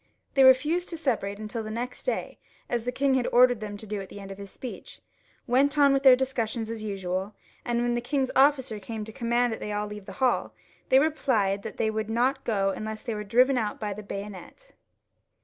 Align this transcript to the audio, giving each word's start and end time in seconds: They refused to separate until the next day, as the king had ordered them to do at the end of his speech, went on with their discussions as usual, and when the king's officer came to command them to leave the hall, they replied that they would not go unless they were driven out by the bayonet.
They 0.33 0.43
refused 0.43 0.89
to 0.89 0.97
separate 0.97 1.37
until 1.37 1.61
the 1.61 1.69
next 1.69 2.05
day, 2.07 2.39
as 2.67 2.85
the 2.85 2.91
king 2.91 3.13
had 3.13 3.27
ordered 3.31 3.59
them 3.59 3.77
to 3.77 3.85
do 3.85 4.01
at 4.01 4.09
the 4.09 4.19
end 4.19 4.31
of 4.31 4.39
his 4.39 4.49
speech, 4.49 4.99
went 5.45 5.77
on 5.77 5.93
with 5.93 6.01
their 6.01 6.15
discussions 6.15 6.71
as 6.71 6.81
usual, 6.81 7.35
and 7.63 7.83
when 7.83 7.93
the 7.93 8.01
king's 8.01 8.31
officer 8.35 8.79
came 8.79 9.05
to 9.05 9.11
command 9.13 9.53
them 9.53 9.59
to 9.59 9.85
leave 9.85 10.05
the 10.07 10.13
hall, 10.13 10.55
they 10.89 10.97
replied 10.97 11.61
that 11.61 11.77
they 11.77 11.91
would 11.91 12.09
not 12.09 12.43
go 12.43 12.71
unless 12.71 13.03
they 13.03 13.13
were 13.13 13.23
driven 13.23 13.59
out 13.59 13.79
by 13.79 13.93
the 13.93 14.01
bayonet. 14.01 14.71